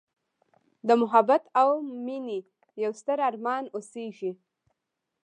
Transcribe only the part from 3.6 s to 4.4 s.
اوسیږې